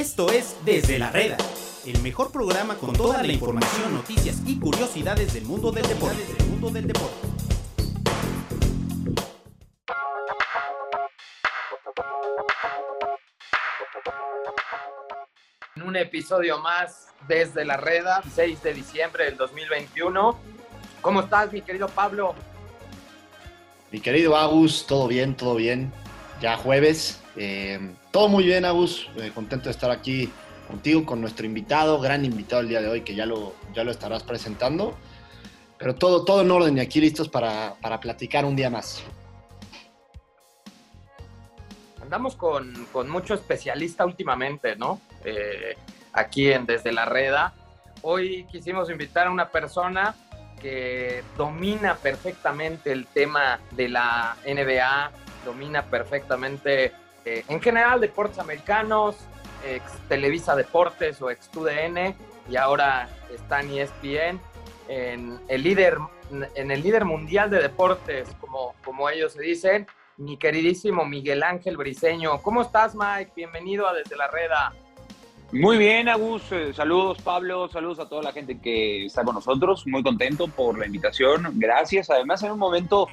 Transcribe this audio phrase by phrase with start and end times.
[0.00, 1.36] Esto es Desde la Reda,
[1.84, 6.24] el mejor programa con toda la información, noticias y curiosidades del mundo del deporte.
[6.38, 7.28] Del mundo del deporte.
[15.76, 20.38] En un episodio más desde la Reda, 6 de diciembre del 2021.
[21.02, 22.34] ¿Cómo estás, mi querido Pablo?
[23.92, 25.92] Mi querido Agus, todo bien, todo bien.
[26.40, 27.20] Ya jueves.
[27.36, 29.08] Eh, todo muy bien, Agus.
[29.16, 30.32] Eh, contento de estar aquí
[30.66, 33.90] contigo, con nuestro invitado, gran invitado el día de hoy, que ya lo, ya lo
[33.90, 34.96] estarás presentando.
[35.78, 39.02] Pero todo, todo en orden y aquí listos para, para platicar un día más.
[42.00, 45.00] Andamos con, con mucho especialista últimamente, ¿no?
[45.24, 45.76] Eh,
[46.12, 47.52] aquí en Desde la Reda.
[48.02, 50.14] Hoy quisimos invitar a una persona
[50.60, 55.10] que domina perfectamente el tema de la NBA,
[55.44, 56.92] domina perfectamente
[57.24, 59.16] eh, en general deportes americanos,
[59.66, 62.14] ex Televisa Deportes o ex TUDN
[62.48, 64.40] y ahora está en ESPN,
[64.88, 65.98] en el líder,
[66.54, 71.76] en el líder mundial de deportes, como, como ellos se dicen, mi queridísimo Miguel Ángel
[71.76, 72.42] Briseño.
[72.42, 73.32] ¿Cómo estás, Mike?
[73.36, 74.72] Bienvenido a Desde la Reda.
[75.52, 76.42] Muy bien, Agus.
[76.52, 77.68] Eh, saludos, Pablo.
[77.68, 79.86] Saludos a toda la gente que está con nosotros.
[79.86, 81.54] Muy contento por la invitación.
[81.54, 82.10] Gracias.
[82.10, 83.08] Además, en un momento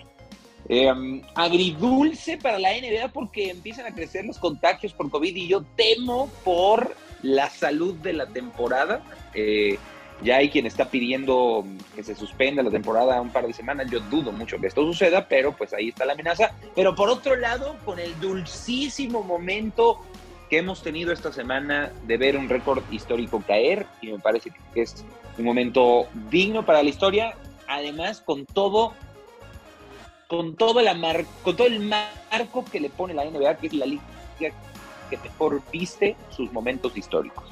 [0.69, 5.63] eh, agridulce para la NBA porque empiezan a crecer los contagios por COVID y yo
[5.75, 9.01] temo por la salud de la temporada.
[9.33, 9.77] Eh,
[10.21, 11.63] ya hay quien está pidiendo
[11.95, 13.87] que se suspenda la temporada un par de semanas.
[13.89, 16.51] Yo dudo mucho que esto suceda, pero pues ahí está la amenaza.
[16.75, 20.01] Pero por otro lado, con el dulcísimo momento
[20.49, 24.81] que hemos tenido esta semana de ver un récord histórico caer, y me parece que
[24.81, 25.05] es
[25.37, 27.35] un momento digno para la historia,
[27.67, 28.93] además con todo
[30.27, 30.87] con todo, el
[31.43, 34.03] con todo el marco que le pone la NBA, que es la liga
[35.09, 37.45] que mejor viste sus momentos históricos.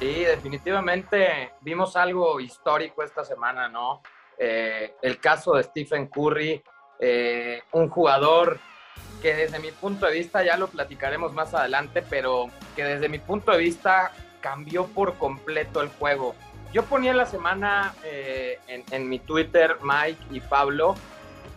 [0.00, 4.02] Sí, definitivamente vimos algo histórico esta semana, ¿no?
[4.36, 6.60] Eh, el caso de Stephen Curry,
[6.98, 8.58] eh, un jugador
[9.20, 13.20] que desde mi punto de vista, ya lo platicaremos más adelante, pero que desde mi
[13.20, 14.10] punto de vista
[14.40, 16.34] cambió por completo el juego.
[16.72, 20.96] Yo ponía la semana eh, en, mi Twitter, Mike y Pablo,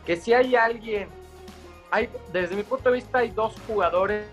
[0.05, 1.09] que si hay alguien,
[1.91, 4.27] hay, desde mi punto de vista hay dos jugadores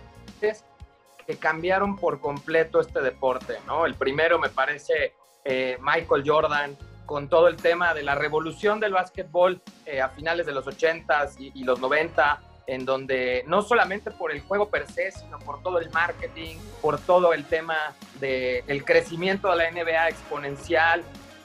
[1.27, 3.87] que cambiaron por completo este deporte, ¿no?
[3.87, 8.93] El primero me parece eh, Michael Jordan, con todo el tema de la revolución del
[8.93, 14.33] básquetbol eh, a finales de los 80s y, los 90, en donde no solamente por
[14.33, 18.85] el juego per se, sino por todo el marketing, por todo el tema del el
[18.85, 21.03] crecimiento de la NBA exponencial,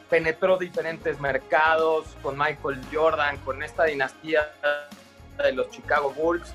[0.10, 4.54] penetró diferentes mercados con Michael Jordan, con esta dinastía
[5.38, 6.54] de los Chicago Bulls,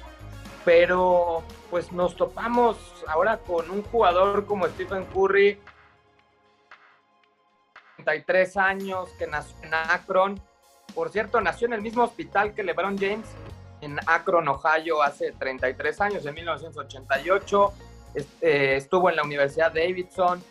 [0.64, 2.76] pero pues nos topamos
[3.06, 5.60] ahora con un jugador como Stephen Curry,
[7.96, 10.40] 33 años, que nació en Akron.
[10.94, 13.28] Por cierto, nació en el mismo hospital que LeBron James,
[13.80, 17.72] en Akron, Ohio, hace 33 años, en 1988.
[18.14, 20.42] Este, estuvo en la Universidad Davidson.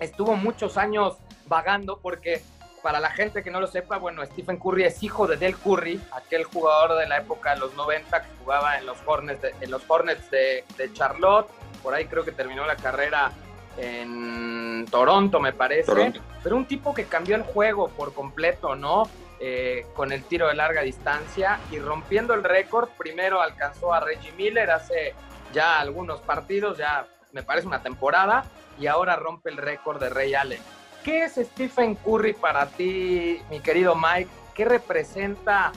[0.00, 1.18] Estuvo muchos años
[1.48, 2.42] vagando porque
[2.82, 6.00] para la gente que no lo sepa, bueno, Stephen Curry es hijo de Del Curry,
[6.12, 9.70] aquel jugador de la época de los 90 que jugaba en los Hornets de, en
[9.70, 11.48] los Hornets de, de Charlotte.
[11.82, 13.32] Por ahí creo que terminó la carrera
[13.76, 15.86] en Toronto, me parece.
[15.86, 16.20] Toronto.
[16.42, 19.04] Pero un tipo que cambió el juego por completo, ¿no?
[19.38, 24.32] Eh, con el tiro de larga distancia y rompiendo el récord, primero alcanzó a Reggie
[24.32, 25.14] Miller hace
[25.52, 28.44] ya algunos partidos, ya me parece una temporada,
[28.78, 30.62] y ahora rompe el récord de Ray Allen.
[31.06, 34.28] ¿Qué es Stephen Curry para ti, mi querido Mike?
[34.56, 35.70] ¿Qué representa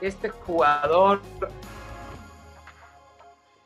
[0.00, 1.20] este jugador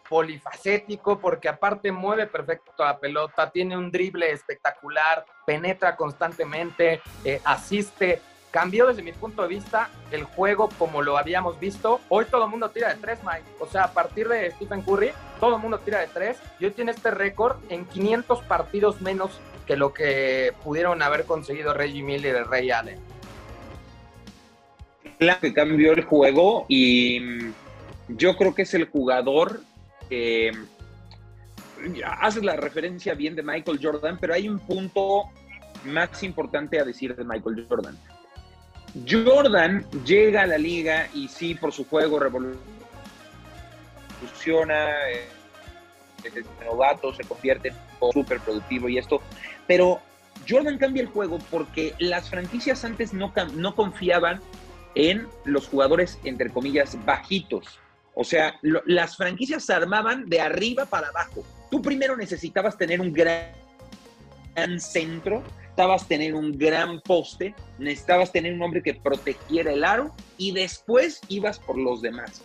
[0.08, 1.19] polifacético?
[1.19, 8.22] Porque aparte mueve perfecto la pelota, tiene un drible espectacular, penetra constantemente, eh, asiste.
[8.50, 12.00] Cambió desde mi punto de vista el juego como lo habíamos visto.
[12.08, 13.44] Hoy todo el mundo tira de tres, Mike.
[13.60, 16.38] O sea, a partir de Stephen Curry, todo el mundo tira de tres.
[16.58, 19.38] Y hoy tiene este récord en 500 partidos menos
[19.70, 22.99] que lo que pudieron haber conseguido Reggie Miller y Ray Allen.
[25.20, 27.52] Claro que cambió el juego y
[28.08, 29.61] yo creo que es el jugador
[30.08, 30.50] que
[32.19, 35.26] haces la referencia bien de Michael Jordan, pero hay un punto
[35.84, 37.96] más importante a decir de Michael Jordan.
[39.08, 42.58] Jordan llega a la liga y sí, por su juego revoluciona,
[45.12, 45.28] eh,
[46.25, 47.75] es novato, se convierte en
[48.12, 49.20] súper productivo y esto,
[49.70, 50.00] pero
[50.49, 54.40] Jordan cambia el juego porque las franquicias antes no, no confiaban
[54.96, 57.78] en los jugadores, entre comillas, bajitos.
[58.17, 61.44] O sea, las franquicias se armaban de arriba para abajo.
[61.70, 63.44] Tú primero necesitabas tener un gran
[64.78, 70.50] centro, necesitabas tener un gran poste, necesitabas tener un hombre que protegiera el aro y
[70.50, 72.43] después ibas por los demás.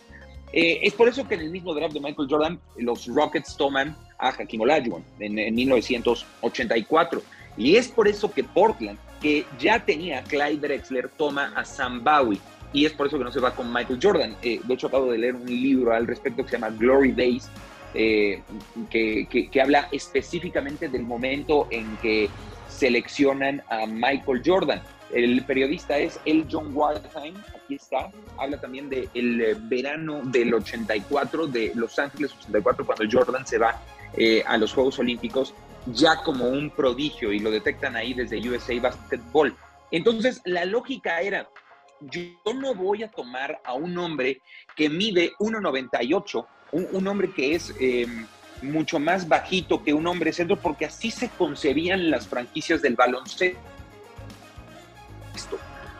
[0.53, 3.97] Eh, es por eso que en el mismo draft de Michael Jordan, los Rockets toman
[4.17, 7.21] a Hakim Olajuwon en, en 1984.
[7.57, 12.39] Y es por eso que Portland, que ya tenía Clyde Drexler, toma a Sam Bowie.
[12.73, 14.35] Y es por eso que no se va con Michael Jordan.
[14.41, 17.49] Eh, de hecho, acabo de leer un libro al respecto que se llama Glory Days,
[17.93, 18.41] eh,
[18.89, 22.29] que, que, habla específicamente del momento en que
[22.67, 24.81] seleccionan a Michael Jordan.
[25.13, 31.47] El periodista es el John Wildheim, aquí está, habla también del el verano del 84,
[31.47, 33.79] de Los Ángeles 84, cuando Jordan se va
[34.17, 35.53] eh, a los Juegos Olímpicos
[35.87, 39.55] ya como un prodigio y lo detectan ahí desde USA Basketball.
[39.91, 41.47] Entonces, la lógica era,
[42.01, 42.21] yo
[42.55, 44.41] no voy a tomar a un hombre
[44.75, 48.25] que mide 1,98, un, un, hombre que es em,
[48.61, 53.59] mucho más bajito que un hombre centro, porque así se concebían las franquicias del baloncesto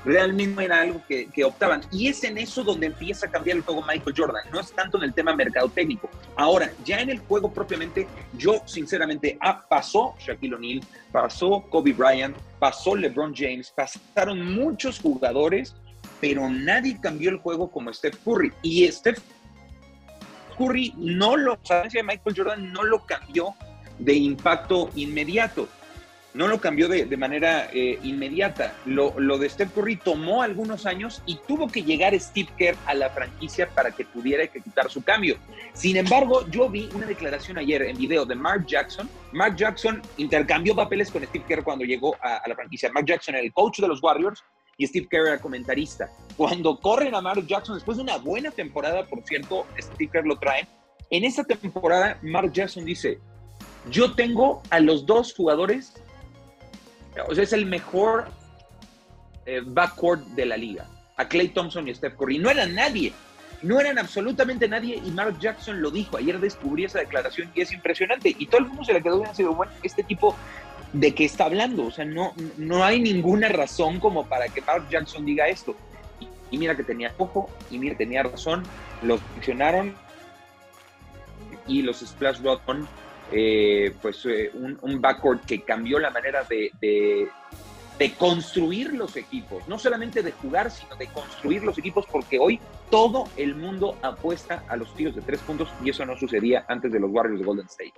[0.06, 1.82] realmente era algo que, optaban.
[1.92, 4.44] Y es en eso donde empieza a cambiar el juego Michael Jordan.
[4.52, 6.10] No es tanto en el tema mercadotecnico.
[6.36, 10.82] Ahora, ya en el juego propiamente, yo sinceramente, ah, pasó Shaquille O'Neal,
[11.12, 15.76] pasó Kobe Bryant, pasó LeBron James, pasaron muchos jugadores,
[16.22, 18.54] pero nadie cambió el juego como Steph Curry.
[18.62, 19.20] Y Steph
[20.58, 21.60] Curry no lo,
[22.04, 23.56] Michael Jordan no lo cambió
[23.98, 25.68] de impacto inmediato
[26.36, 28.76] no lo cambió de, manera eh, inmediata.
[28.86, 33.10] Lo, de Steph Curry tomó algunos años y tuvo que llegar Steve Kerr a la
[33.10, 35.38] franquicia para que pudiera ejecutar su cambio.
[35.74, 39.10] Sin embargo, yo vi una declaración ayer en video de Mark Jackson.
[39.32, 42.92] Mark Jackson intercambió papeles con Steve Kerr cuando llegó a, la franquicia.
[42.92, 44.44] Mark Jackson era el coach de los Warriors
[44.78, 46.10] y Steve Kerr era comentarista.
[46.36, 50.38] Cuando corren a Mark Jackson, después de una buena temporada, por cierto, Steve Kerr lo
[50.38, 50.68] trae.
[51.10, 53.20] En esa temporada, Mark Jackson dice,
[53.90, 55.94] yo tengo a los dos jugadores
[57.28, 58.26] o sea, es el mejor
[59.46, 60.86] eh, backcourt de la liga.
[61.18, 62.40] A Clay Thompson y Steph Curry.
[62.40, 63.14] No eran nadie.
[63.62, 66.18] No eran absolutamente nadie y Mark Jackson lo dijo.
[66.18, 68.36] Ayer descubrí esa declaración y es impresionante.
[68.38, 70.36] Y todo el mundo se le quedó bien sido, bueno, este tipo
[70.94, 71.86] de qué está hablando.
[71.86, 75.76] O sea, no, no hay ninguna razón como para que Mark Jackson diga esto.
[76.52, 78.64] Y, mira que tenía ojo, y mira que tenía razón.
[79.02, 79.96] Los mencionaron
[81.68, 82.88] y los Splash Rotten
[83.32, 89.80] eh, pues eh, un, backcourt que cambió la manera de, de, construir los equipos, no
[89.80, 92.60] solamente de jugar, sino de construir los equipos, porque hoy
[92.92, 96.92] todo el mundo apuesta a los tiros de tres puntos y eso no sucedía antes
[96.92, 97.94] de los Warriors de Golden State.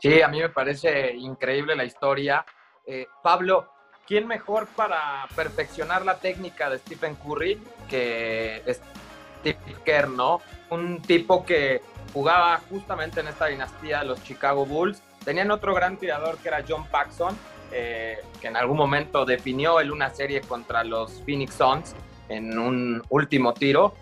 [0.00, 2.44] Sí, a mí me parece increíble la historia.
[2.84, 3.68] Eh, Pablo,
[4.06, 10.42] ¿quién mejor para perfeccionar la técnica de Stephen Curry que Steve Kerr, no?
[10.70, 11.80] Un tipo que
[12.12, 15.02] jugaba justamente en esta dinastía los Chicago Bulls.
[15.24, 17.36] Tenían otro gran tirador que era John Paxson,
[17.72, 21.94] eh, que en algún momento definió él una serie contra los Phoenix Suns
[22.28, 23.94] en un último tiro.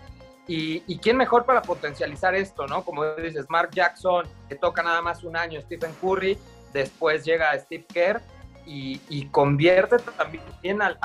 [0.47, 2.83] Y, y, quién mejor para potencializar esto, ¿no?
[2.83, 6.37] Como dices, Mark Jackson, que toca nada más un año, Stephen Curry,
[6.73, 8.21] después llega Steve Kerr
[8.65, 10.97] y, y convierte también al,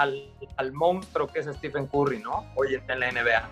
[0.57, 2.47] al, monstruo que es Stephen Curry, ¿no?
[2.57, 3.49] Hoy en la NBA.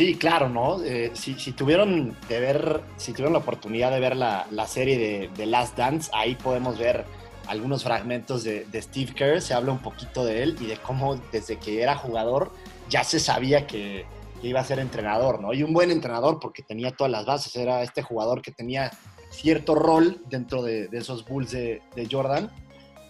[0.00, 0.82] Sí, claro, ¿no?
[0.82, 5.76] Eh, si, tuvieron de ver, si tuvieron la oportunidad de ver la, serie de, Last
[5.76, 7.04] Dance, ahí podemos ver
[7.48, 11.58] algunos fragmentos de, Steve Kerr, se habla un poquito de él y de cómo desde
[11.58, 12.50] que era jugador
[12.88, 14.06] ya se sabía que,
[14.42, 15.52] iba a ser entrenador, ¿no?
[15.52, 18.90] Y un buen entrenador porque tenía todas las bases, era este jugador que tenía
[19.28, 22.50] cierto rol dentro de, esos Bulls de, Jordan,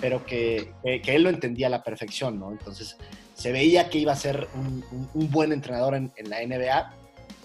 [0.00, 2.50] pero que, que, él lo entendía a la perfección, ¿no?
[2.50, 2.96] Entonces,
[3.40, 6.92] se veía que iba a ser un, buen entrenador en, la NBA.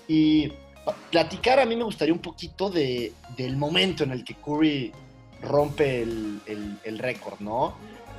[0.10, 0.52] Y
[1.10, 4.92] platicar a mí me gustaría un poquito de, del momento en el que Curry
[5.42, 7.75] rompe el, récord, ¿no?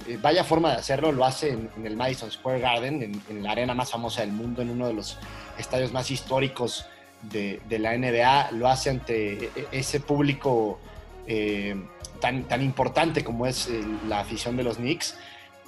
[0.09, 3.75] Eh, vaya forma de hacerlo, lo hace en, el Madison Square Garden, en, la arena
[3.75, 5.19] más famosa del mundo, en uno de los
[5.59, 6.87] estadios más históricos
[7.21, 10.81] de, la NBA, lo hace ante e, e, ese público
[11.27, 11.77] eh,
[12.23, 15.15] tan, tan importante como es eh, la afición de los Knicks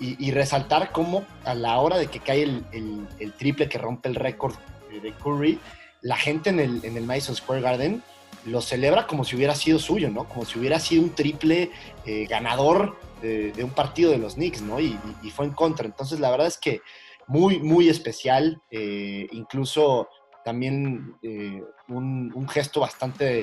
[0.00, 4.54] y, resaltar cómo a la hora de que cae el, triple que rompe el récord
[5.02, 5.58] de Curry,
[6.02, 8.02] la gente en el, en el, Madison Square Garden
[8.44, 10.24] lo celebra como si hubiera sido suyo, ¿no?
[10.24, 11.70] Como si hubiera sido un triple
[12.06, 14.80] eh, ganador de, un partido de los Knicks, ¿no?
[14.80, 14.96] Y,
[15.34, 15.86] fue en contra.
[15.86, 16.80] Entonces, la verdad es que
[17.26, 18.62] muy, muy especial.
[18.70, 20.08] Eh, incluso
[20.48, 23.40] también eh, un, gesto bastante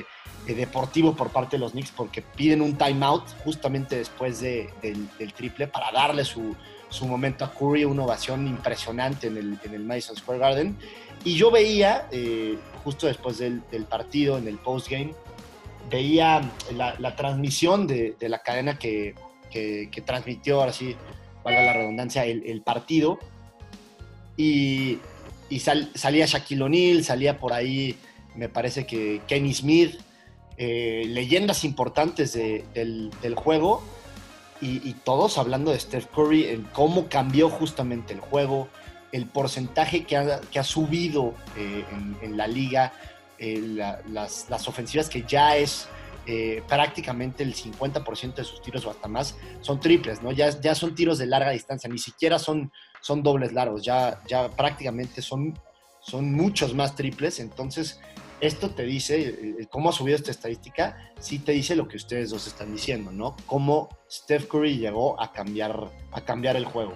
[0.48, 4.72] eh, deportivo por parte de los Knicks porque piden un timeout justamente después del,
[5.36, 6.56] triple para darle su,
[7.02, 10.76] momento a Curry, una ovación impresionante en el, en el Madison Square Garden.
[11.22, 15.14] Y yo veía, eh, justo después del, partido, en el postgame,
[15.88, 19.14] veía la, transmisión de, la cadena que,
[20.04, 20.96] transmitió, ahora sí,
[21.44, 23.20] valga la redundancia, el, partido.
[24.36, 24.98] Y,
[25.94, 27.96] salía Shaquille O'Neal, salía por ahí,
[28.34, 29.98] me parece que Kenny Smith,
[30.58, 33.82] eh, leyendas importantes del, juego.
[34.60, 38.68] Y, todos hablando de Steph Curry, en cómo cambió justamente el juego,
[39.12, 41.84] el porcentaje que ha, subido eh,
[42.22, 42.92] en, la liga,
[43.38, 43.60] eh,
[44.08, 45.88] las, ofensivas que ya es
[46.26, 50.32] eh, prácticamente el 50% de sus tiros o hasta más son triples, ¿no?
[50.32, 54.48] Ya, ya son tiros de larga distancia, ni siquiera son, son dobles largos, ya, ya
[54.48, 55.58] prácticamente son,
[56.00, 58.00] son muchos más triples, entonces
[58.40, 62.46] esto te dice, cómo ha subido esta estadística, sí te dice lo que ustedes dos
[62.46, 63.34] están diciendo, ¿no?
[63.46, 66.94] Cómo Steph Curry llegó a cambiar, a cambiar el juego.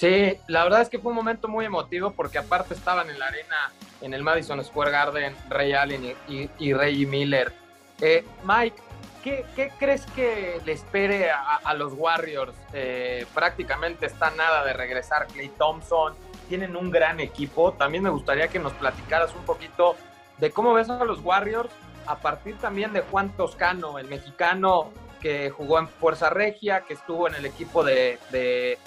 [0.00, 3.26] Sí, la verdad es que fue un momento muy emotivo porque aparte estaban en la
[3.26, 7.52] arena, en el Madison Square Garden, Ray Allen y, y, Reggie Miller.
[8.00, 8.80] Eh, Mike,
[9.22, 12.54] ¿qué, crees que le espere a, los Warriors?
[12.72, 16.14] Eh, prácticamente está nada de regresar Clay Thompson,
[16.48, 17.74] tienen un gran equipo.
[17.74, 19.96] También me gustaría que nos platicaras un poquito
[20.38, 21.68] de cómo ves a los Warriors
[22.06, 27.28] a partir también de Juan Toscano, el mexicano que jugó en Fuerza Regia, que estuvo
[27.28, 28.18] en el equipo de,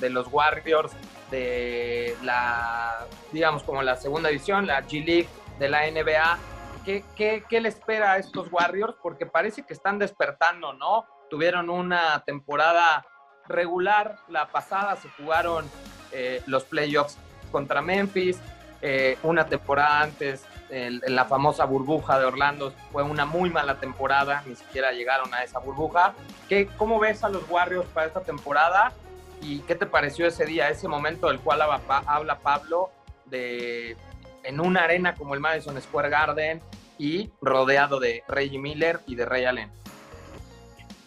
[0.09, 0.91] los Warriors
[1.31, 6.37] de la, digamos, como la segunda división, la G League de la NBA.
[6.83, 8.95] ¿Qué, qué, le espera a estos Warriors?
[9.01, 11.05] Porque parece que están despertando, ¿no?
[11.29, 13.05] Tuvieron una temporada
[13.47, 15.65] regular, la pasada se jugaron
[16.11, 17.17] eh, los playoffs
[17.51, 18.39] contra Memphis,
[18.81, 24.43] eh, una temporada antes en, la famosa burbuja de Orlando fue una muy mala temporada,
[24.47, 26.15] ni siquiera llegaron a esa burbuja.
[26.49, 28.91] ¿Qué, ¿Cómo ves a los Warriors para esta temporada?
[29.41, 32.89] ¿Y qué te pareció ese día, ese momento del cual habla Pablo,
[33.25, 33.95] de,
[34.43, 36.61] en una arena como el Madison Square Garden
[36.97, 39.69] y rodeado de Reggie Miller y de Ray Allen?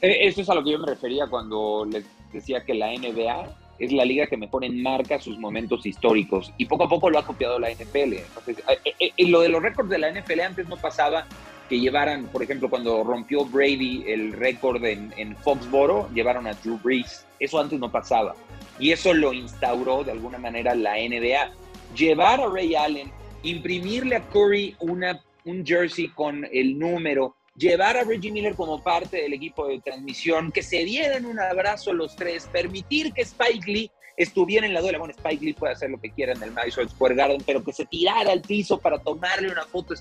[0.01, 3.66] Eh, eso es a lo que yo me refería cuando les decía que la NBA
[3.79, 7.27] es la liga que mejor enmarca sus momentos históricos y poco a poco lo ha
[7.27, 8.15] copiado la NFL.
[8.15, 11.27] Entonces, eh, eh, eh, lo de los récords de la NFL antes no pasaba
[11.69, 16.79] que llevaran, por ejemplo, cuando rompió Brady el récord en, en Foxboro, llevaron a Drew
[16.83, 17.27] Brees.
[17.41, 18.35] Eso antes no pasaba.
[18.79, 21.51] Y eso lo instauró de alguna manera la NBA.
[21.97, 23.11] Llevar a Ray Allen,
[23.43, 29.23] imprimirle a Curry una, un jersey con el número, llevar a Reggie Miller como parte
[29.23, 33.91] del equipo de transmisión, que se dieran un abrazo los tres, permitir que Spike Lee
[34.17, 34.99] estuviera en la duela.
[34.99, 37.73] Bueno, Spike Lee puede hacer lo que quiera en el Madison Square Garden, pero que
[37.73, 39.95] se tirara al piso para tomarle una foto.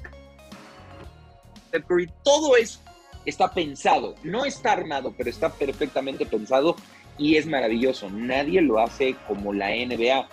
[2.24, 2.80] Todo eso
[3.26, 6.76] está pensado, no está armado, pero está perfectamente pensado
[7.18, 8.10] y es maravilloso.
[8.10, 10.28] Nadie lo hace como la NBA.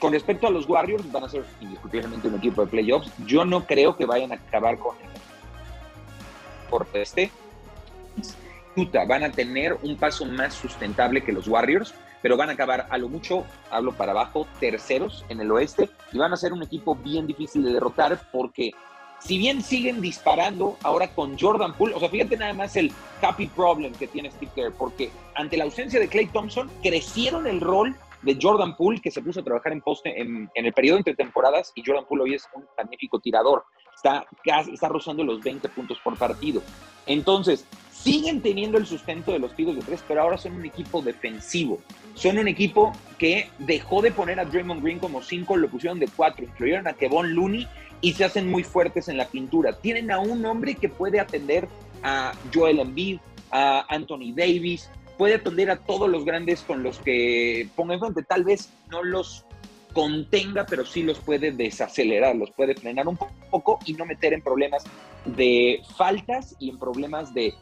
[0.00, 3.12] Con respecto a los Warriors, van a ser indiscutiblemente un equipo de playoffs.
[3.26, 4.96] Yo no creo que vayan a acabar con
[6.74, 7.30] por este,
[9.06, 12.98] van a tener un paso más sustentable que los Warriors, pero van a acabar a
[12.98, 16.96] lo mucho, hablo para abajo, terceros en el oeste y van a ser un equipo
[16.96, 18.72] bien difícil de derrotar porque
[19.20, 22.90] si bien siguen disparando ahora con Jordan Poole, o sea, fíjate nada más el
[23.22, 27.60] happy problem que tiene Steve Kerr, porque ante la ausencia de Clay Thompson, crecieron el
[27.60, 30.98] rol de Jordan Poole, que se puso a trabajar en poste en, en el periodo
[30.98, 33.64] entre temporadas, y Jordan Poole hoy es un magnífico tirador
[34.04, 34.26] está,
[34.70, 36.62] está rozando los 20 puntos por partido.
[37.06, 41.00] Entonces, siguen teniendo el sustento de los tiros de tres, pero ahora son un equipo
[41.00, 41.80] defensivo.
[42.14, 46.08] Son un equipo que dejó de poner a Draymond Green como 5, lo pusieron de
[46.14, 47.66] 4, incluyeron a Kevon Looney
[48.00, 49.72] y se hacen muy fuertes en la pintura.
[49.72, 51.66] Tienen a un hombre que puede atender
[52.02, 53.18] a Joel Embiid,
[53.50, 58.22] a Anthony Davis, puede atender a todos los grandes con los que ponga enfrente.
[58.22, 59.44] Tal vez no los
[59.94, 63.16] contenga, pero sí los puede desacelerar, los puede frenar un
[63.50, 64.84] poco y no meter en problemas
[65.24, 67.54] de faltas y en problemas de,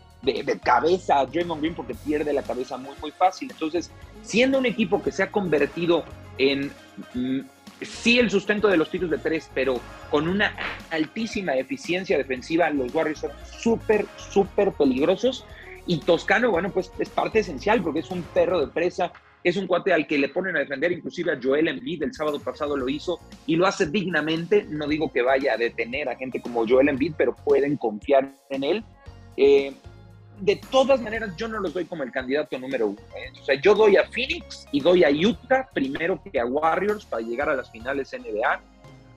[0.64, 3.50] cabeza a Draymond Green porque pierde la cabeza muy, muy fácil.
[3.50, 3.90] Entonces,
[4.22, 6.04] siendo un equipo que se ha convertido
[6.38, 6.72] en
[7.14, 7.40] mm,
[7.80, 10.54] sí el sustento de los tiros de tres, pero con una
[10.90, 15.44] altísima eficiencia defensiva, los Warriors son súper, súper peligrosos.
[15.86, 19.12] Y Toscano, bueno, pues es parte esencial porque es un perro de presa,
[19.44, 22.38] es un cuate al que le ponen a defender, inclusive a Joel Embiid el sábado
[22.38, 24.66] pasado lo hizo y lo hace dignamente.
[24.68, 28.64] No digo que vaya a detener a gente como Joel Embiid, pero pueden confiar en
[28.64, 28.84] él.
[29.36, 29.72] Eh,
[30.40, 33.00] de todas maneras, yo no los doy como el candidato número uno.
[33.16, 33.32] ¿eh?
[33.40, 37.22] O sea, yo doy a Phoenix y doy a Utah primero que a Warriors para
[37.22, 38.60] llegar a las finales NBA,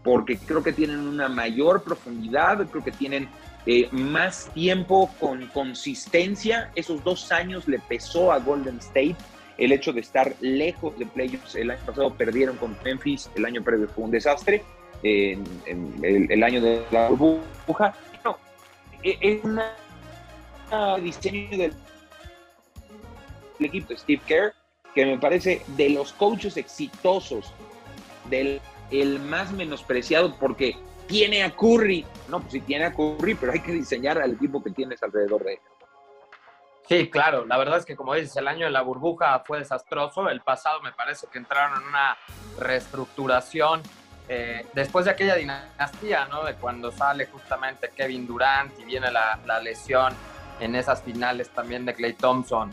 [0.04, 3.28] porque creo que tienen una mayor profundidad, creo que tienen
[3.66, 6.72] eh, más tiempo con consistencia.
[6.76, 9.16] Esos dos años le pesó a Golden State
[9.58, 11.56] el hecho de estar lejos de playoffs.
[11.56, 14.64] El año pasado perdieron con Memphis, el año previo fue un desastre,
[15.04, 15.44] en,
[16.02, 17.94] el, año de la burbuja.
[19.04, 19.72] es una
[21.02, 21.74] diseño del,
[23.60, 24.54] equipo de Steve Kerr
[24.94, 27.54] que me parece de los coaches exitosos,
[28.30, 32.06] del el más menospreciado porque tiene a Curry.
[32.30, 35.44] No, pues sí tiene a Curry, pero hay que diseñar al equipo que tienes alrededor
[35.44, 35.60] de él.
[36.88, 40.30] Sí, claro, la verdad es que como dices, el año de la burbuja fue desastroso,
[40.30, 42.16] el pasado me parece que entraron en una
[42.60, 43.82] reestructuración
[44.28, 46.44] eh, después de aquella dinastía, ¿no?
[46.44, 50.14] De cuando sale justamente Kevin Durant y viene la, la lesión
[50.60, 52.72] en esas finales también de Clay Thompson.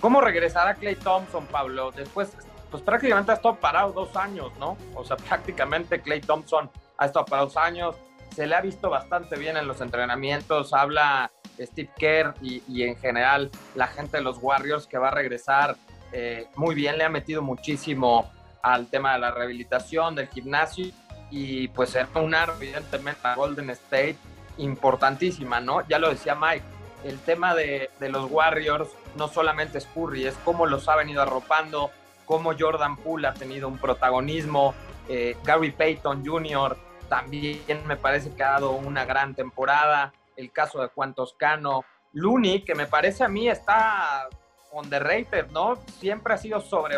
[0.00, 1.90] ¿Cómo regresará Clay Thompson, Pablo?
[1.90, 2.32] Después,
[2.70, 4.76] pues prácticamente ha estado parado dos años, ¿no?
[4.94, 7.96] O sea, prácticamente Clay Thompson ha estado parado dos años,
[8.34, 11.30] se le ha visto bastante bien en los entrenamientos, habla
[11.66, 15.76] Steve Kerr y, en general la gente de los Warriors que va a regresar
[16.12, 18.30] eh, muy bien, le ha metido muchísimo
[18.62, 20.86] al tema de la rehabilitación, del gimnasio
[21.30, 24.16] y pues era una evidentemente a Golden State
[24.56, 25.86] importantísima, ¿no?
[25.86, 26.64] Ya lo decía Mike,
[27.04, 31.90] el tema de, los Warriors no solamente es Curry, es cómo los ha venido arropando,
[32.24, 34.74] cómo Jordan Poole ha tenido un protagonismo,
[35.08, 36.76] eh, Gary Payton Jr.
[37.08, 42.64] también me parece que ha dado una gran temporada, el caso de Juan Toscano, Looney,
[42.64, 44.28] que me parece a mí está
[44.72, 45.78] underrated, ¿no?
[45.98, 46.96] Siempre ha sido sobre,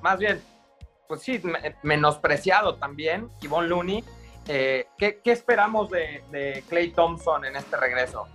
[0.00, 0.40] más bien,
[1.08, 1.42] pues sí,
[1.82, 4.04] menospreciado también, Yvonne Looney.
[4.48, 8.26] Eh, ¿qué, esperamos de, de Clay Thompson en este regreso?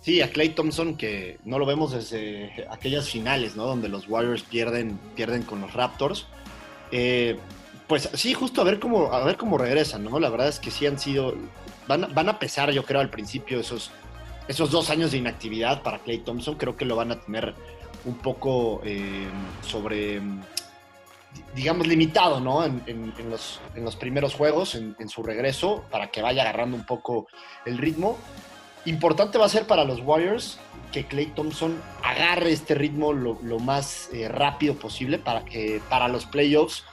[0.00, 3.66] Sí, a Clay Thompson, que no lo vemos desde aquellas finales, ¿no?
[3.66, 6.26] Donde los Warriors pierden, pierden con los Raptors.
[6.90, 7.38] Eh,
[7.86, 10.18] pues sí, justo a ver cómo, a ver cómo regresan, ¿no?
[10.18, 11.36] La verdad es que sí han sido,
[11.88, 13.90] van, van a pesar, yo creo, al principio esos,
[14.48, 16.56] esos dos años de inactividad para Clay Thompson.
[16.56, 17.54] Creo que lo van a tener
[18.04, 19.28] un poco eh,
[19.62, 20.20] sobre,
[21.54, 22.64] digamos, limitado, ¿no?
[22.64, 27.26] En, los, en los, primeros juegos, en, su regreso, para que vaya agarrando un poco
[27.64, 28.18] el ritmo.
[28.84, 30.58] Importante va a ser para los Warriors
[30.90, 36.26] que Clay Thompson agarre este ritmo lo, más eh, rápido posible para que para los
[36.26, 36.84] playoffs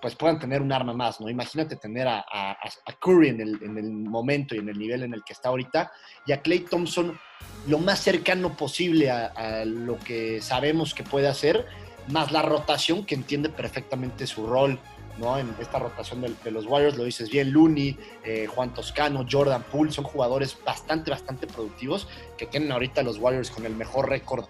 [0.00, 1.28] pues puedan tener un arma más, ¿no?
[1.28, 2.56] Imagínate tener a,
[3.00, 5.90] Curry en el, en el, momento y en el nivel en el que está ahorita
[6.26, 7.18] y a Clay Thompson
[7.66, 11.66] lo más cercano posible a lo que sabemos que puede hacer,
[12.08, 14.78] más la rotación que entiende perfectamente su rol
[15.18, 15.38] ¿no?
[15.38, 19.92] En esta rotación de, los Warriors, lo dices bien, Looney, eh, Juan Toscano, Jordan Poole,
[19.92, 24.46] son jugadores bastante, bastante productivos que tienen ahorita los Warriors con el mejor récord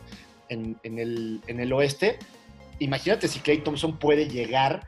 [0.48, 2.18] en, el, en el oeste.
[2.78, 4.86] Imagínate si Clay Thompson puede llegar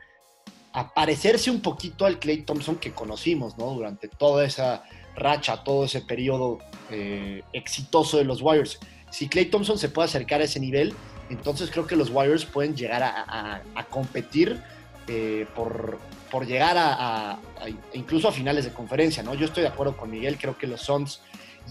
[0.79, 3.71] a parecerse un poquito al Clay Thompson que conocimos, ¿no?
[3.73, 8.79] Durante toda esa racha, todo ese periodo eh, exitoso de los Warriors.
[9.11, 10.93] Si Clay Thompson se puede acercar a ese nivel,
[11.29, 14.61] entonces creo que los Warriors pueden llegar a competir
[15.09, 15.99] eh, por,
[16.31, 17.39] por, llegar a,
[17.93, 19.33] incluso a finales de conferencia, ¿no?
[19.33, 21.19] Yo estoy de acuerdo con Miguel, creo que los Suns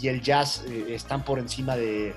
[0.02, 2.12] y el Jazz eh, están por encima de,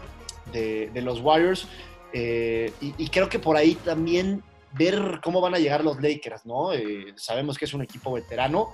[0.51, 1.67] de, los Warriors
[2.11, 6.69] y, creo que por ahí también ver cómo van a llegar los Lakers, ¿no?
[7.15, 8.69] sabemos que es un equipo veterano,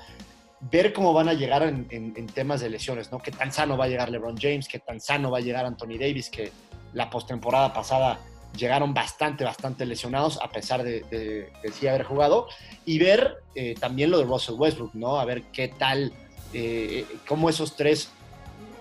[0.59, 3.19] ver cómo van a llegar en, temas de lesiones, ¿no?
[3.19, 5.97] Qué tan sano va a llegar LeBron James, qué tan sano va a llegar Anthony
[5.99, 6.51] Davis, que
[6.93, 8.19] la postemporada pasada
[8.55, 12.47] llegaron bastante, bastante lesionados, a pesar de, de, sí haber jugado,
[12.85, 15.19] y ver eh, también lo de Russell Westbrook, ¿no?
[15.19, 16.11] A ver qué tal,
[16.53, 18.09] eh, cómo esos tres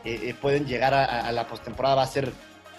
[0.04, 2.32] eh, pueden llegar a, la postemporada va a ser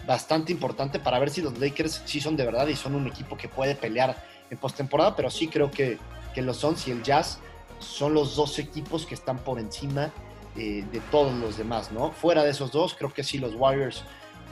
[0.06, 3.36] bastante importante para ver si los Lakers sí son de verdad y son un equipo
[3.38, 4.16] que puede pelear
[4.50, 5.98] en postemporada, pero sí creo que,
[6.34, 7.40] que los Suns y el Jazz
[7.80, 10.12] son los dos equipos que están por encima
[10.58, 12.12] de todos los demás, ¿no?
[12.12, 14.04] Fuera de esos dos, creo que sí los Warriors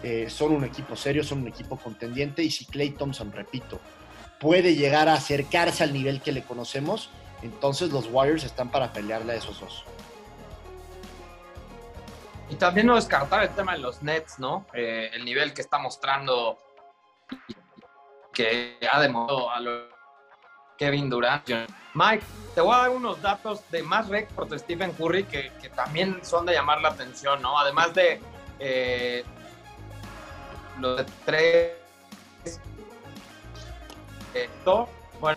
[0.03, 3.79] eh, son un equipo serio, son un equipo contendiente y si Clay Thompson, repito,
[4.39, 7.09] puede llegar a acercarse al nivel que le conocemos,
[7.41, 9.83] entonces los Warriors están para pelearle a esos dos.
[12.49, 14.65] Y también no descartar el tema de los Nets, ¿no?
[14.73, 16.57] Eh, el nivel que está mostrando
[18.33, 19.59] que ha demostrado a
[20.77, 21.49] Kevin Durant.
[21.93, 26.19] Mike, te voy a dar unos datos de más récord de Stephen Curry que, también
[26.23, 27.57] son de llamar la atención, ¿no?
[27.57, 28.21] Además de
[28.59, 29.23] eh,
[30.79, 31.71] los tres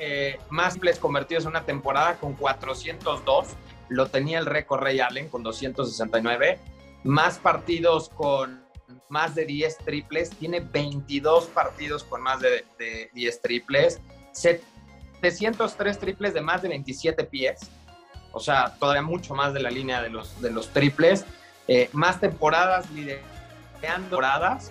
[0.01, 3.49] eh, más triples convertidos en una temporada con 402.
[3.89, 6.59] Lo tenía el récord Ray Allen con 269.
[7.09, 8.63] Más partidos con
[9.09, 10.29] más de 10 triples.
[10.29, 13.99] Tiene 22 partidos con más de, 10 triples.
[14.33, 17.61] 703 triples de más de 27 pies.
[18.33, 21.25] O sea, todavía mucho más de la línea de los, de los triples.
[21.67, 23.23] Eh, más temporadas liderando
[23.81, 24.71] temporadas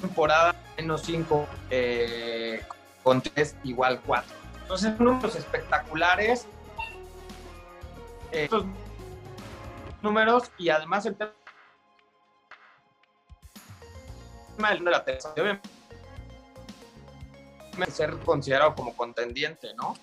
[0.00, 2.62] temporada menos 5 eh,
[3.02, 4.36] con 3 igual 4.
[4.62, 6.46] Entonces, números espectaculares.
[8.30, 8.64] Eh, estos
[10.06, 11.32] números y además el tema
[14.72, 15.60] de la tercera,
[17.90, 19.94] ser considerado como contendiente, ¿no?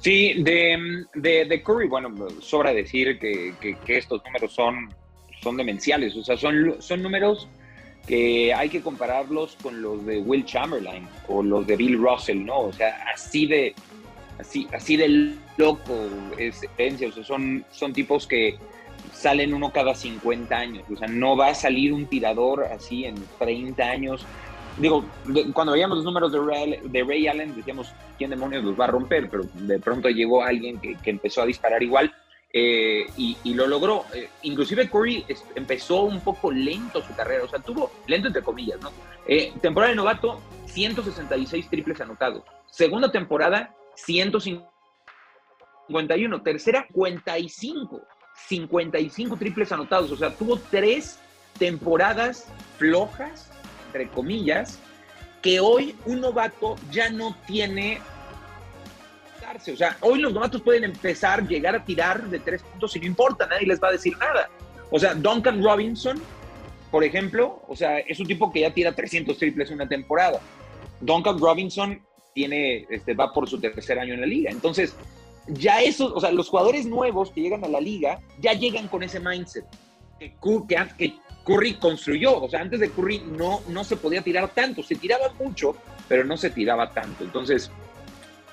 [0.00, 4.92] Sí, de, de, Curry, bueno, sobra decir que, que, estos números son,
[5.40, 7.48] son demenciales, o sea, son, son números
[8.06, 12.62] que hay que compararlos con los de Will Chamberlain o los de Bill Russell, ¿no?
[12.62, 13.74] O sea, así de,
[14.38, 15.94] así, así de loco
[16.38, 18.58] es sea, son, son tipos que
[19.12, 23.14] salen uno cada 50 años, o sea, no va a salir un tirador así en
[23.38, 24.26] 30 años.
[24.78, 25.04] Digo,
[25.52, 28.88] cuando veíamos los números de Ray, de Ray Allen, decíamos, ¿quién demonios los va a
[28.88, 29.28] romper?
[29.28, 32.12] Pero de pronto llegó alguien que, que empezó a disparar igual.
[32.54, 34.04] Eh, y, lo logró.
[34.12, 38.80] Eh, inclusive Curry empezó un poco lento su carrera, o sea, tuvo lento entre comillas,
[38.80, 38.92] ¿no?
[39.26, 42.42] Eh, temporada de novato, 166 triples anotados.
[42.70, 46.42] Segunda temporada, 151.
[46.42, 48.00] Tercera, 55.
[48.48, 50.10] 55 triples anotados.
[50.10, 51.18] O sea, tuvo tres
[51.58, 53.50] temporadas flojas,
[53.86, 54.78] entre comillas,
[55.42, 58.00] que hoy un novato ya no tiene
[59.72, 63.06] o sea, hoy los novatos pueden empezar, llegar a tirar de tres puntos y no
[63.06, 64.48] importa, nadie les va a decir nada.
[64.90, 66.20] O sea, Duncan Robinson,
[66.90, 70.40] por ejemplo, o sea, es un tipo que ya tira 300 triples en una temporada.
[71.00, 72.00] Duncan Robinson
[72.34, 74.50] tiene, este, va por su tercer año en la liga.
[74.50, 74.94] Entonces,
[75.48, 79.02] ya esos, o sea, los jugadores nuevos que llegan a la liga ya llegan con
[79.02, 79.64] ese mindset
[80.18, 80.34] que,
[80.98, 81.14] que,
[81.44, 82.40] Curry construyó.
[82.40, 85.76] O sea, antes de Curry no, no se podía tirar tanto, se tiraba mucho,
[86.08, 87.24] pero no se tiraba tanto.
[87.24, 87.70] Entonces,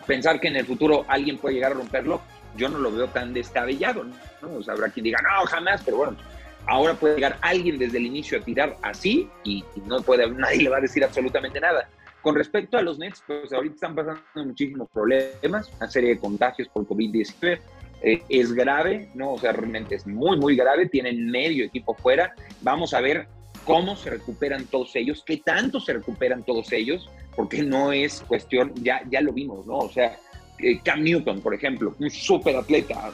[0.07, 2.21] pensar que en el futuro alguien puede llegar a romperlo,
[2.57, 4.53] yo no lo veo tan descabellado, ¿no?
[4.57, 6.17] O sea, habrá quien diga, no, jamás, pero bueno,
[6.65, 10.69] ahora puede llegar alguien desde el inicio a tirar así y, no puede, nadie le
[10.69, 11.87] va a decir absolutamente nada.
[12.21, 16.67] Con respecto a los Nets, pues ahorita están pasando muchísimos problemas, una serie de contagios
[16.67, 17.59] por COVID-19.
[18.01, 19.33] Eh, es grave, ¿no?
[19.33, 20.87] O sea, realmente es muy, muy grave.
[20.87, 22.33] Tienen medio equipo fuera.
[22.61, 23.27] Vamos a ver
[23.65, 28.73] cómo se recuperan todos ellos, qué tanto se recuperan todos ellos, porque no es cuestión,
[28.75, 29.77] ya, ya lo vimos, ¿no?
[29.77, 30.17] O sea,
[30.59, 33.11] eh, Cam Newton, por ejemplo, un súper atleta,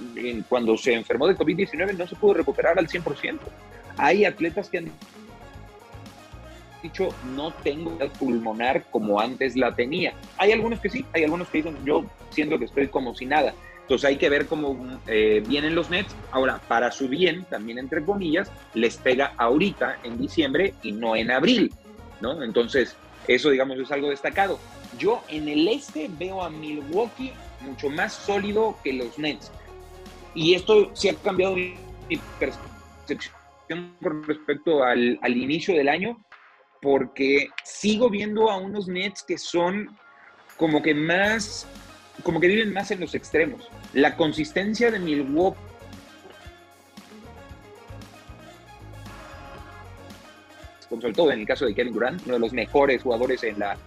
[0.50, 3.40] cuando se enfermó de COVID-19 no se pudo recuperar al 100%.
[3.98, 4.92] Hay atletas que han
[6.86, 10.14] dicho, no tengo pulmonar como antes la tenía.
[10.38, 13.54] Hay algunos que sí, hay algunos que dicen, yo siento que estoy como si nada.
[13.82, 16.16] Entonces hay que ver cómo eh, vienen los Nets.
[16.32, 21.30] Ahora, para su bien, también entre comillas, les pega ahorita en diciembre y no en
[21.30, 21.72] abril,
[22.20, 22.42] ¿no?
[22.42, 22.96] Entonces,
[23.28, 24.60] eso, digamos, es algo destacado.
[24.98, 29.52] Yo en el este veo a Milwaukee mucho más sólido que los Nets.
[30.34, 31.76] Y esto sí ha cambiado mi
[32.40, 33.34] percepción
[34.02, 36.18] con respecto al, al inicio del año,
[36.86, 39.90] porque sigo viendo a unos Nets que son
[40.56, 41.66] como que más
[42.22, 43.72] como que viven más en los extremos.
[43.94, 45.58] La consistencia de Milwaukee
[50.88, 53.78] sobre todo en el caso de Kevin Durant, uno de los mejores jugadores en la,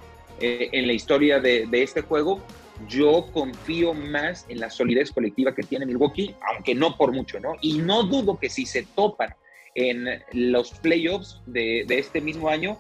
[0.41, 2.43] eh, en la historia de, este juego,
[2.89, 7.55] yo confío más en la solidez colectiva que tiene Milwaukee, aunque no por mucho, ¿no?
[7.63, 9.35] Y no dudo que si se topan
[9.77, 12.79] en los playoffs de este mismo año,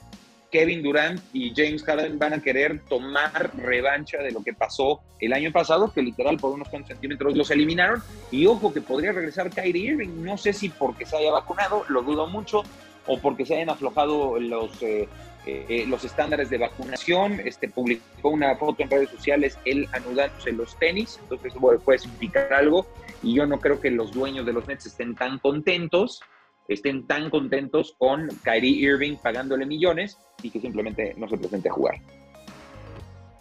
[0.50, 5.32] Kevin Durant y James Harden van a querer tomar revancha de lo que pasó el
[5.32, 8.02] año pasado, que literal por unos cuantos centímetros los eliminaron.
[8.30, 12.02] Y ojo que podría regresar Kyrie Irving, no sé si porque se haya vacunado, lo
[12.02, 12.62] dudo mucho,
[13.06, 15.08] o porque se hayan aflojado los, eh,
[15.46, 17.40] eh, los estándares de vacunación.
[17.44, 22.52] Este, publicó una foto en redes sociales, él anudándose los tenis, entonces eso puede significar
[22.52, 22.86] algo.
[23.22, 26.22] Y yo no creo que los dueños de los Nets estén tan contentos
[26.68, 31.72] estén tan contentos con Kyrie Irving pagándole millones y que simplemente no se presente a
[31.72, 31.96] jugar.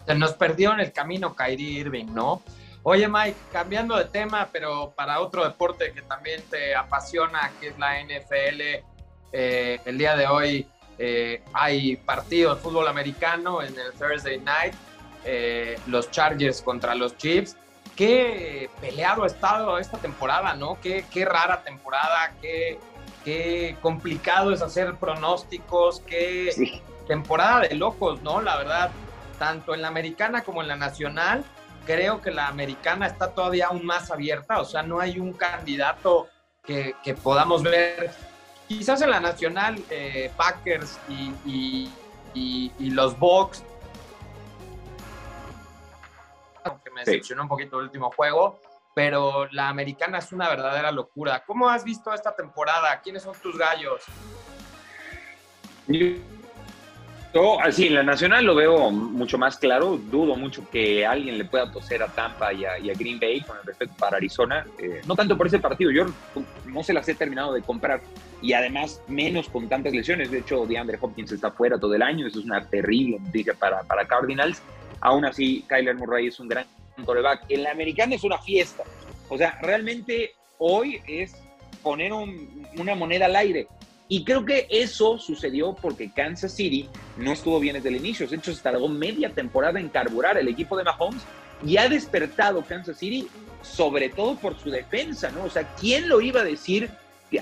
[0.06, 2.42] Se nos perdió en el camino Kyrie Irving, ¿no?
[2.82, 7.78] Oye Mike, cambiando de tema, pero para otro deporte que también te apasiona, que es
[7.78, 8.84] la NFL,
[9.32, 10.66] eh, el día de hoy
[10.98, 14.74] eh, hay partido de fútbol americano en el Thursday Night,
[15.24, 17.56] eh, los Chargers contra los Chiefs.
[17.94, 20.80] Qué peleado ha estado esta temporada, ¿no?
[20.80, 22.78] Qué, qué rara temporada, qué,
[23.24, 28.40] qué complicado es hacer pronósticos, qué temporada de locos, ¿no?
[28.40, 28.90] La verdad,
[29.38, 31.44] tanto en la americana como en la nacional,
[31.86, 36.28] creo que la americana está todavía aún más abierta, o sea, no hay un candidato
[36.62, 38.10] que, podamos ver.
[38.68, 41.90] Quizás en la nacional, eh, Packers y,
[42.78, 43.64] los Bucks,
[46.62, 48.60] aunque me decepcionó un poquito el último juego,
[48.98, 51.44] pero la americana es una verdadera locura.
[51.46, 53.00] ¿Cómo has visto esta temporada?
[53.00, 54.02] ¿Quiénes son tus gallos?
[55.86, 59.96] Yo, así, en la nacional lo veo mucho más claro.
[59.96, 63.62] Dudo mucho que alguien le pueda toser a Tampa y a, Green Bay con el
[63.64, 64.66] respeto para Arizona.
[64.80, 66.06] Eh, no tanto por ese partido, yo
[66.66, 68.00] no se las he terminado de comprar.
[68.42, 70.32] Y además, menos con tantas lesiones.
[70.32, 72.26] De hecho, DeAndre Hopkins está fuera todo el año.
[72.26, 74.60] Eso es una terrible noticia para, para Cardinals.
[75.00, 76.66] Aún así, Kyler Murray es un gran
[77.04, 77.44] coreback.
[77.48, 78.84] En la americana es una fiesta.
[79.28, 81.34] O sea, realmente hoy es
[81.82, 83.68] poner una moneda al aire.
[84.08, 88.26] Y creo que eso sucedió porque Kansas City no estuvo bien desde el inicio.
[88.26, 91.22] De hecho, se tardó media temporada en carburar el equipo de Mahomes
[91.64, 93.28] y ha despertado Kansas City
[93.62, 95.44] sobre todo por su defensa, ¿no?
[95.44, 96.90] O sea, ¿quién lo iba a decir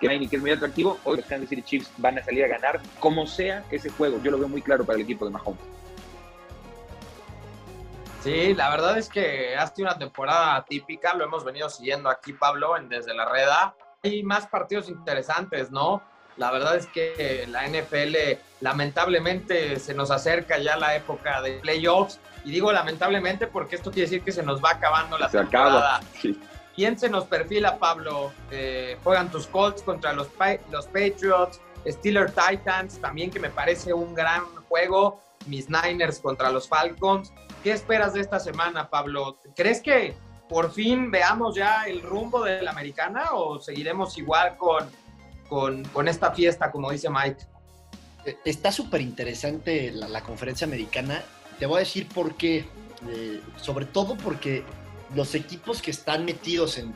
[0.00, 0.98] que hay que es muy atractivo.
[1.04, 4.20] Hoy los Kansas City Chiefs van a salir a ganar como sea ese juego.
[4.22, 5.62] Yo lo veo muy claro para el equipo de Mahomes.
[8.24, 12.32] Sí, la verdad es que ha sido una temporada típica, lo hemos venido siguiendo aquí,
[12.32, 13.74] Pablo, en Desde la Reda.
[14.02, 16.02] Hay más partidos interesantes, ¿no?
[16.38, 22.18] La verdad es que la NFL lamentablemente se nos acerca ya la época de playoffs.
[22.46, 26.00] Y digo lamentablemente porque esto quiere decir que se nos va acabando la temporada.
[26.74, 28.32] ¿Quién se nos perfila, Pablo?
[28.50, 30.28] Eh, juegan tus Colts contra los,
[30.70, 35.20] los Patriots, Steelers Titans, también que me parece un gran juego.
[35.46, 37.30] Mis Niners contra los Falcons.
[37.64, 39.40] ¿Qué esperas de esta semana, Pablo?
[39.56, 40.14] ¿Crees que
[40.48, 44.88] por fin veamos ya el rumbo de la americana o seguiremos igual con
[45.48, 47.44] con, esta fiesta, como dice Mike.
[48.24, 51.22] Eh, está súper interesante la, conferencia americana.
[51.58, 52.66] Te voy a decir por qué.
[53.08, 54.64] Eh, sobre todo porque
[55.14, 56.94] los equipos que están metidos en,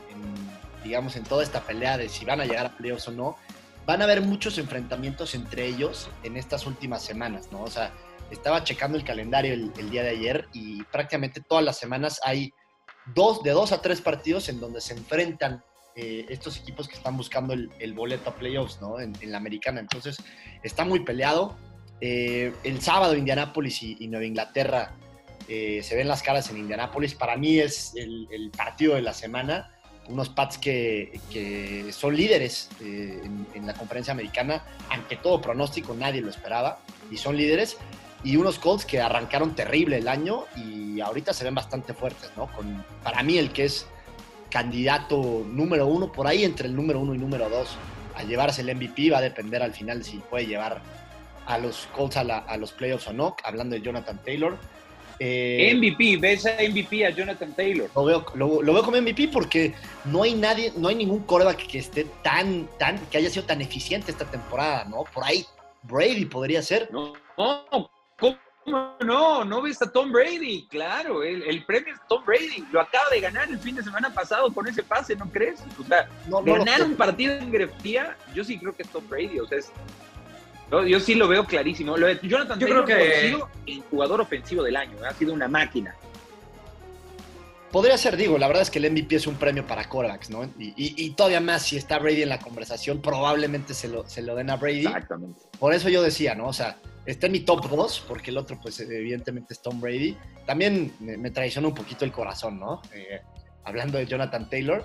[0.83, 3.37] digamos, en toda esta pelea de si van a llegar a playoffs o no,
[3.87, 7.62] van a haber muchos enfrentamientos entre ellos en estas últimas semanas, ¿no?
[7.62, 7.92] O sea,
[8.31, 12.53] estaba checando el calendario el, día de ayer y prácticamente todas las semanas hay
[13.14, 15.62] dos, de dos a tres partidos en donde se enfrentan
[16.01, 19.01] eh, estos equipos que están buscando el, boleto a playoffs, ¿no?
[19.01, 19.81] En, la americana.
[19.81, 20.19] Entonces,
[20.62, 21.57] está muy peleado.
[22.01, 24.95] Eh, el sábado, Indianápolis y, Nueva Inglaterra
[25.49, 27.14] eh, se ven las caras en Indianápolis.
[27.14, 29.75] Para mí es el, partido de la semana.
[30.07, 31.21] Unos Pats que,
[31.91, 37.37] son líderes en, en, la conferencia americana, ante todo pronóstico, nadie lo esperaba, y son
[37.37, 37.77] líderes.
[38.24, 42.46] Y unos Colts que arrancaron terrible el año y ahorita se ven bastante fuertes, ¿no?
[42.52, 43.87] Con, para mí el que es
[44.50, 47.76] candidato número uno, por ahí entre el número uno y número dos,
[48.14, 49.11] a llevarse el MVP.
[49.11, 50.83] Va a depender al final si puede llevar
[51.46, 54.59] a los Colts a, los playoffs o no, hablando de Jonathan Taylor.
[55.20, 57.90] Eh, MVP, ves a MVP a Jonathan Taylor.
[57.94, 61.78] Lo veo, lo, veo como MVP porque no hay nadie, no hay ningún coreback que
[61.78, 65.04] esté tan, tan, que haya sido tan eficiente esta temporada, ¿no?
[65.04, 65.44] Por ahí
[65.83, 66.90] Brady podría ser.
[66.92, 67.90] No, no
[68.68, 69.44] no?
[69.44, 70.66] ¿No ves a Tom Brady?
[70.68, 72.64] Claro, el, premio es Tom Brady.
[72.72, 75.61] Lo acaba de ganar el fin de semana pasado con ese pase, ¿no crees?
[75.78, 76.09] O sea,
[76.44, 79.40] ganar un partido en grefía, yo sí creo que es Tom Brady.
[79.40, 79.59] O sea,
[80.87, 81.96] yo, sí lo veo clarísimo.
[81.96, 85.48] Lo Jonathan yo creo que ha sido el jugador ofensivo del año, ha sido una
[85.48, 85.94] máquina.
[87.70, 90.50] Podría ser, digo, la verdad es que el MVP es un premio para Korax, ¿no?
[90.59, 94.48] Y, todavía más, si está Brady en la conversación, probablemente se lo, se lo den
[94.48, 94.87] a Brady.
[94.87, 95.40] Exactamente.
[95.59, 96.48] Por eso yo decía, ¿no?
[96.48, 96.78] O sea,
[97.11, 100.16] está en mi top 2, porque el otro, pues evidentemente es Tom Brady.
[100.47, 102.83] También me, traiciona un poquito el corazón, ¿no?
[102.92, 103.21] Eh,
[103.64, 104.85] hablando de Jonathan Taylor.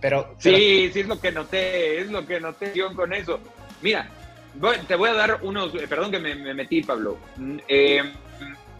[0.00, 3.40] Pero, Sí, sí, es lo que noté, es lo que noté con eso.
[3.82, 4.08] Mira,
[4.86, 7.18] te voy a dar unos, eh, perdón que me, metí, Pablo.
[7.36, 8.02] Mm, eh,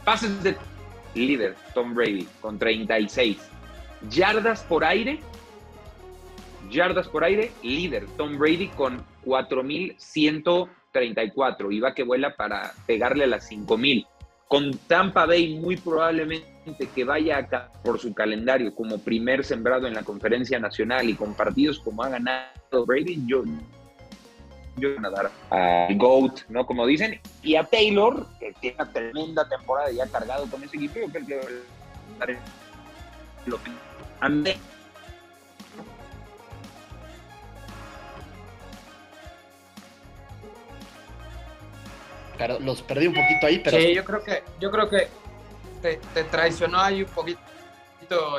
[0.05, 0.57] pases de
[1.14, 3.37] líder, Tom Brady, con 36.
[4.09, 5.20] Yardas por aire,
[6.70, 13.24] yardas por aire, líder, Tom Brady con 4.100 34 y va que vuela para pegarle
[13.24, 14.07] a las 5000.
[14.46, 19.94] Con Tampa Bay muy probablemente que vaya acá por su calendario como primer sembrado en
[19.94, 23.44] la conferencia nacional y con partidos como ha ganado Brady, yo,
[24.77, 26.66] yo voy a dar a GOAT, ¿no?
[26.66, 31.01] Como dicen, y a Taylor, que tiene una tremenda temporada ya cargado con ese equipo,
[31.01, 32.37] yo creo que
[33.46, 33.70] lo que
[42.38, 43.77] pero los perdí un poquito ahí, pero...
[43.77, 45.09] Sí, yo creo que, yo creo que
[45.83, 47.40] te, traicionó ahí un poquito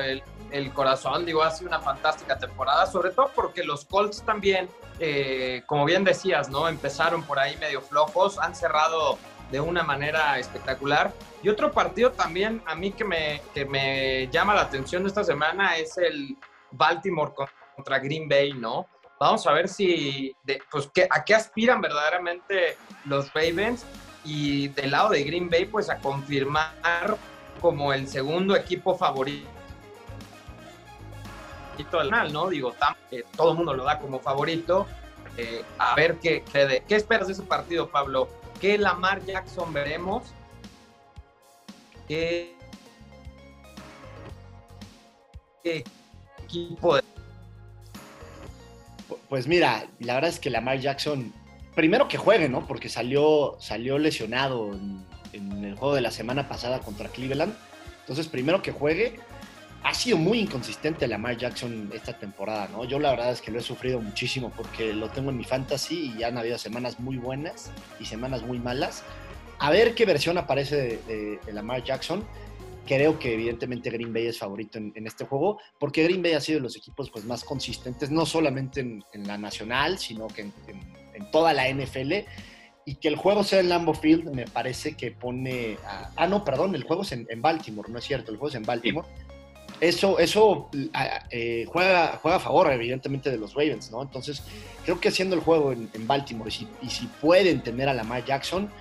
[0.02, 4.68] el, el, corazón, digo, ha sido una fantástica temporada, sobre todo porque los Colts también,
[5.00, 6.68] eh, como bien decías, ¿no?
[6.68, 9.20] Empezaron por ahí medio flojos, han cerrado
[9.52, 11.14] de una manera espectacular.
[11.44, 15.78] Y otro partido también a mí que me, que me llama la atención esta semana
[15.78, 16.38] es el
[16.72, 17.32] Baltimore
[17.76, 18.88] contra Green Bay, ¿no?
[19.20, 20.34] Vamos a ver si,
[20.72, 23.86] pues, a qué aspiran verdaderamente los Ravens
[24.24, 27.18] y del lado de Green Bay, pues a confirmar
[27.60, 29.50] como el segundo equipo favorito
[31.78, 32.50] del canal, ¿no?
[32.50, 32.74] Digo,
[33.12, 34.88] eh, todo el mundo lo da como favorito.
[35.38, 38.30] Eh, a ver qué, qué, qué esperas de ese partido, Pablo.
[38.60, 40.24] ¿Qué Lamar Jackson veremos?
[42.08, 42.58] ¿Qué,
[45.64, 45.84] qué
[46.44, 46.99] equipo de
[49.30, 51.32] pues mira, la verdad es que Lamar Jackson,
[51.76, 52.66] primero que juegue, ¿no?
[52.66, 55.06] Porque salió, salió lesionado en,
[55.64, 57.54] el juego de la semana pasada contra Cleveland.
[58.00, 59.20] Entonces, primero que juegue,
[59.84, 62.84] ha sido muy inconsistente Lamar Jackson esta temporada, ¿no?
[62.86, 66.16] Yo la verdad es que lo he sufrido muchísimo porque lo tengo en mi fantasy
[66.18, 69.04] y han habido semanas muy buenas y semanas muy malas.
[69.60, 72.26] A ver qué versión aparece de, de Lamar Jackson
[72.90, 76.58] creo que evidentemente Green Bay es favorito en, este juego, porque Green Bay ha sido
[76.58, 81.54] de los equipos pues, más consistentes, no solamente en, la nacional, sino que en, toda
[81.54, 82.14] la NFL.
[82.86, 85.78] Y que el juego sea en Lambeau Field me parece que pone...
[86.16, 88.64] ah, no, perdón, el juego es en, Baltimore, no es cierto, el juego es en
[88.64, 89.08] Baltimore.
[89.80, 90.72] Eso, eso
[91.30, 94.02] eh, juega, juega a favor, evidentemente, de los Ravens, ¿no?
[94.02, 94.42] Entonces,
[94.84, 98.26] creo que haciendo el juego en, Baltimore, y si, y si pueden tener a Lamar
[98.26, 98.72] Jackson,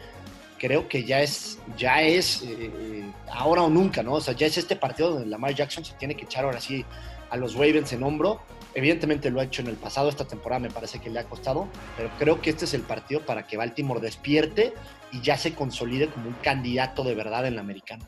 [0.59, 4.15] creo que ya es, ya es eh, ahora o nunca, ¿no?
[4.15, 6.85] O sea, ya es este partido donde Lamar Jackson se tiene que echar ahora sí
[7.31, 8.41] a los Ravens en hombro.
[8.75, 11.69] Evidentemente lo ha hecho en el pasado, esta temporada me parece que le ha costado,
[11.97, 14.75] pero creo que este es el partido para que Baltimore despierte
[15.11, 18.05] y ya se consolide como un candidato de verdad en la americana.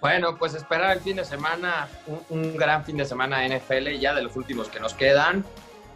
[0.00, 4.14] Bueno, pues esperar el fin de semana, un, un gran fin de semana NFL, ya
[4.14, 5.44] de los últimos que nos quedan.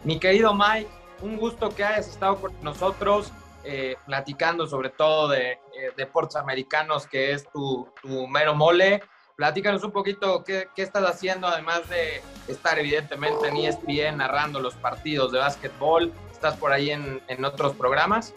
[0.03, 0.89] Mi querido Mike,
[1.21, 3.31] un gusto que hayas estado con nosotros.
[3.65, 7.87] Eh, platicando sobre todo de eh, deportes americanos, que es tu,
[8.29, 9.01] mero mole.
[9.35, 15.31] Platícanos un poquito qué, estás haciendo, además de estar evidentemente en ESPN narrando los partidos
[15.31, 16.13] de básquetbol.
[16.31, 18.33] ¿Estás por ahí en, otros programas?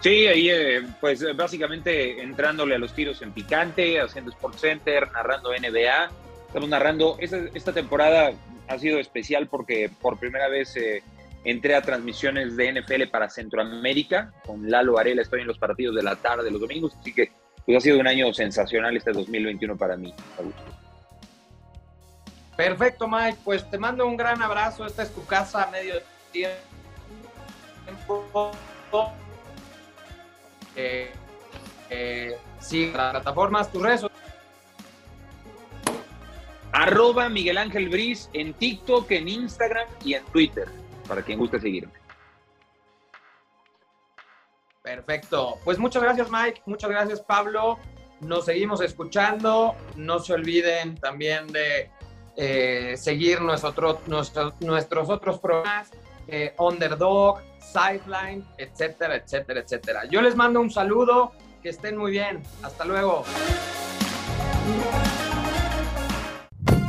[0.00, 5.50] Sí, ahí eh, pues básicamente entrándole a los tiros en picante, haciendo Sport Center, narrando
[5.50, 6.10] NBA.
[6.46, 8.32] Estamos narrando, esta, esta temporada
[8.68, 10.76] ha sido especial porque por primera vez
[11.44, 14.32] entré a transmisiones de NFL para Centroamérica.
[14.44, 16.96] Con Lalo Varela estoy en los partidos de la tarde, los domingos.
[16.98, 17.30] Así que
[17.64, 20.12] pues, ha sido un año sensacional este 2021 para mí.
[22.56, 23.38] Perfecto, Mike.
[23.44, 24.86] Pues te mando un gran abrazo.
[24.86, 25.94] Esta es tu casa a medio
[26.32, 26.56] tiempo.
[30.76, 31.12] Eh,
[31.90, 34.06] eh, sí, las plataformas, tus redes.
[36.72, 40.68] Arroba Miguel Ángel Briz en TikTok, en Instagram y en Twitter
[41.06, 41.92] para quien guste seguirme.
[44.82, 45.58] Perfecto.
[45.64, 46.62] Pues muchas gracias, Mike.
[46.66, 47.78] Muchas gracias, Pablo.
[48.20, 49.74] Nos seguimos escuchando.
[49.96, 51.90] No se olviden también de
[52.36, 54.00] eh, seguir nuestro,
[54.60, 55.90] nuestros otros programas,
[56.28, 60.04] eh, Underdog, Sideline, etcétera, etcétera, etcétera.
[60.06, 61.32] Yo les mando un saludo.
[61.62, 62.42] Que estén muy bien.
[62.62, 63.24] Hasta luego.